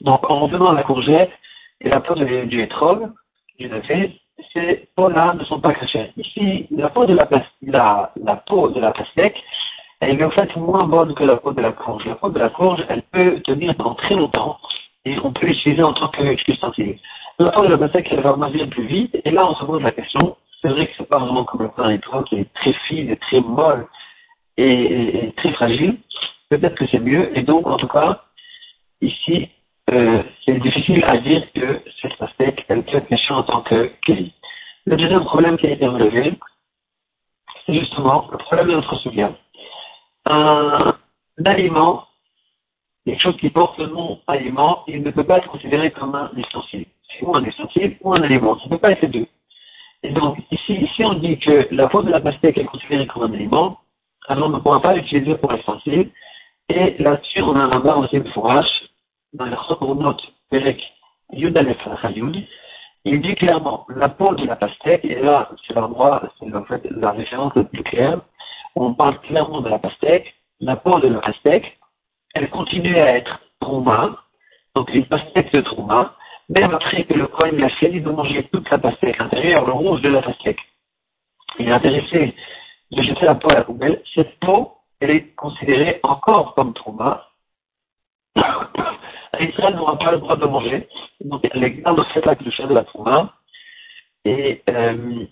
donc 0.00 0.28
en 0.30 0.40
revenant 0.40 0.70
à 0.70 0.74
la 0.74 0.82
courgette 0.82 1.32
et 1.80 1.88
la 1.88 2.00
peau 2.00 2.14
de, 2.14 2.44
du 2.44 2.62
étrog, 2.62 3.10
du 3.58 3.68
navet, 3.68 4.12
ces 4.52 4.88
peaux-là 4.96 5.34
ne 5.34 5.44
sont 5.44 5.60
pas 5.60 5.74
cachées. 5.74 6.12
Ici, 6.16 6.66
la 6.70 6.88
peau 6.88 7.06
de 7.06 7.14
la, 7.14 7.28
la, 7.62 8.12
la 8.22 8.36
peau 8.36 8.70
de 8.70 8.80
la 8.80 8.92
pastèque, 8.92 9.42
elle 10.00 10.20
est 10.20 10.24
en 10.24 10.30
fait 10.30 10.54
moins 10.56 10.84
bonne 10.84 11.14
que 11.14 11.24
la 11.24 11.36
peau 11.36 11.52
de 11.52 11.60
la 11.60 11.72
courge. 11.72 12.04
La 12.06 12.16
peau 12.16 12.30
de 12.30 12.38
la 12.38 12.48
courge, 12.48 12.84
elle 12.88 13.02
peut 13.02 13.40
tenir 13.40 13.74
pendant 13.76 13.94
très 13.94 14.14
longtemps 14.14 14.58
et 15.04 15.16
on 15.22 15.32
peut 15.32 15.46
l'utiliser 15.46 15.82
en 15.82 15.92
tant 15.92 16.08
qu'ustensile. 16.08 16.98
La 17.38 17.50
peau 17.50 17.62
de 17.62 17.68
la 17.68 17.78
pastèque, 17.78 18.08
elle 18.10 18.20
va 18.20 18.36
moisir 18.36 18.68
plus 18.68 18.86
vite, 18.86 19.16
et 19.24 19.30
là 19.30 19.46
on 19.46 19.54
se 19.54 19.64
pose 19.64 19.82
la 19.82 19.90
question, 19.90 20.36
c'est 20.60 20.68
vrai 20.68 20.86
que 20.86 20.92
c'est 20.96 21.08
pas 21.08 21.18
vraiment 21.18 21.44
comme 21.44 21.62
le 21.62 21.68
pain 21.68 21.90
étroit 21.90 22.22
qui 22.24 22.36
est 22.36 22.52
très 22.54 22.72
fine, 22.86 23.16
très 23.16 23.40
molle 23.40 23.86
et, 24.56 25.32
très 25.36 25.52
fragile, 25.52 25.98
peut-être 26.50 26.76
que 26.76 26.86
c'est 26.86 27.00
mieux, 27.00 27.36
et 27.36 27.42
donc 27.42 27.66
en 27.66 27.76
tout 27.76 27.88
cas, 27.88 28.22
ici, 29.00 29.48
euh, 29.90 30.22
c'est 30.44 30.58
difficile 30.60 31.04
à 31.04 31.18
dire 31.18 31.50
que 31.52 31.82
cette 32.00 32.16
pastèque, 32.16 32.64
elle 32.68 32.84
peut 32.84 32.98
être 32.98 33.10
méchante 33.10 33.50
en 33.50 33.52
tant 33.52 33.62
que 33.62 33.90
Kelly. 34.06 34.32
Le 34.86 34.96
deuxième 34.96 35.24
problème 35.24 35.56
qui 35.56 35.66
a 35.66 35.70
été 35.70 35.86
relevé, 35.86 36.38
c'est 37.66 37.74
justement 37.74 38.28
le 38.30 38.38
problème 38.38 38.68
de 38.68 38.72
notre 38.74 38.96
souvenir. 38.96 39.34
Un 40.26 40.94
aliment 41.44 42.06
quelque 43.04 43.22
chose 43.22 43.36
qui 43.38 43.50
porte 43.50 43.78
le 43.78 43.86
nom 43.86 44.20
aliment, 44.26 44.84
il 44.86 45.02
ne 45.02 45.10
peut 45.10 45.24
pas 45.24 45.38
être 45.38 45.48
considéré 45.48 45.90
comme 45.90 46.14
un 46.14 46.30
ustensile. 46.36 46.86
C'est 47.08 47.24
ou 47.24 47.34
un 47.34 47.44
ustensile 47.44 47.96
ou 48.00 48.14
un 48.14 48.22
aliment. 48.22 48.56
Ça 48.58 48.64
ne 48.66 48.70
peut 48.70 48.78
pas 48.78 48.92
être 48.92 49.06
deux. 49.06 49.26
Et 50.02 50.10
donc, 50.10 50.38
ici, 50.50 50.74
ici, 50.74 51.04
on 51.04 51.14
dit 51.14 51.38
que 51.38 51.68
la 51.70 51.88
peau 51.88 52.02
de 52.02 52.10
la 52.10 52.20
pastèque 52.20 52.58
est 52.58 52.64
considérée 52.64 53.06
comme 53.06 53.24
un 53.24 53.34
aliment, 53.34 53.78
alors 54.28 54.48
on 54.48 54.52
ne 54.52 54.58
pourra 54.58 54.80
pas 54.80 54.94
l'utiliser 54.94 55.36
pour 55.36 55.52
l'essentiel. 55.52 56.10
Et 56.68 56.96
là-dessus, 56.98 57.42
on 57.42 57.54
a 57.54 57.60
un 57.60 57.68
rabat 57.68 57.96
aussi 57.98 58.18
de 58.20 58.28
fourrage, 58.30 58.68
dans 59.32 59.46
le 59.46 59.56
Chotronot, 59.56 60.16
Perek, 60.50 60.82
Yudalef 61.32 61.78
Yud, 62.14 62.46
il 63.04 63.20
dit 63.20 63.34
clairement, 63.34 63.86
la 63.88 64.08
peau 64.08 64.34
de 64.34 64.46
la 64.46 64.56
pastèque, 64.56 65.04
et 65.04 65.20
là, 65.20 65.50
c'est 65.66 65.74
l'endroit, 65.74 66.22
c'est 66.38 66.54
en 66.54 66.64
fait 66.64 66.82
la 66.90 67.10
référence 67.10 67.54
la 67.56 67.64
plus 67.64 67.82
claire, 67.82 68.20
on 68.76 68.94
parle 68.94 69.20
clairement 69.20 69.60
de 69.60 69.68
la 69.68 69.78
pastèque, 69.78 70.34
la 70.60 70.76
peau 70.76 71.00
de 71.00 71.08
la 71.08 71.20
pastèque, 71.20 71.78
elle 72.34 72.48
continue 72.50 72.96
à 72.96 73.16
être 73.16 73.40
trauma, 73.60 74.16
donc 74.74 74.92
une 74.94 75.06
pastèque 75.06 75.52
de 75.52 75.60
trauma, 75.60 76.14
même 76.48 76.74
après 76.74 77.04
que 77.04 77.14
le 77.14 77.26
coin 77.26 77.50
a 77.62 77.68
fini 77.70 78.00
de 78.00 78.10
manger 78.10 78.44
toute 78.52 78.70
la 78.70 78.78
pastèque 78.78 79.20
intérieure, 79.20 79.66
le 79.66 79.72
rouge 79.72 80.02
de 80.02 80.08
la 80.10 80.22
pastèque. 80.22 80.60
Il 81.58 81.68
est 81.68 81.72
intéressé 81.72 82.34
de 82.90 83.02
jeter 83.02 83.26
la 83.26 83.34
peau 83.34 83.50
à 83.50 83.56
la 83.56 83.64
poubelle. 83.64 84.02
Cette 84.14 84.38
peau, 84.40 84.72
elle 85.00 85.10
est 85.10 85.34
considérée 85.34 86.00
encore 86.02 86.54
comme 86.54 86.72
trauma. 86.74 87.26
Israël 89.40 89.74
n'aura 89.76 89.98
pas 89.98 90.12
le 90.12 90.18
droit 90.18 90.36
de 90.36 90.46
manger, 90.46 90.88
donc 91.20 91.46
elle 91.50 91.82
garde 91.82 91.98
au 91.98 92.04
fait 92.04 92.24
la 92.24 92.36
cloche 92.36 92.60
de 92.60 92.74
la 92.74 92.84
trauma. 92.84 93.32
Et 94.24 94.62
euh, 94.68 95.24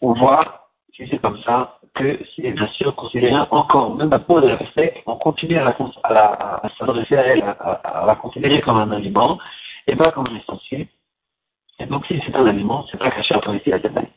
on 0.00 0.12
voit, 0.12 0.68
si 0.94 1.08
c'est 1.08 1.18
comme 1.18 1.40
ça, 1.42 1.78
que 1.94 2.18
c'est 2.34 2.50
bien 2.50 2.66
sûr 2.68 2.94
considéré 2.94 3.34
encore, 3.50 3.94
même 3.96 4.10
la 4.10 4.18
peau 4.18 4.40
de 4.40 4.48
la 4.48 4.56
pastèque, 4.56 5.02
on 5.06 5.16
continue 5.16 5.56
à, 5.56 5.74
à, 6.04 6.68
s'adresser 6.78 7.16
à 7.16 7.22
elle, 7.22 7.42
à, 7.42 8.04
la 8.06 8.14
considérer 8.16 8.60
comme 8.60 8.76
un 8.76 8.90
aliment, 8.90 9.38
et 9.86 9.96
pas 9.96 10.10
comme 10.10 10.26
un 10.26 10.36
essentiel. 10.36 10.86
Et 11.78 11.86
donc 11.86 12.06
si 12.06 12.20
c'est 12.24 12.34
un 12.36 12.46
aliment, 12.46 12.84
c'est 12.90 12.98
pas 12.98 13.10
caché 13.10 13.34
à 13.34 13.54
ici 13.54 13.72
à 13.72 13.80
Jataï. 13.80 14.08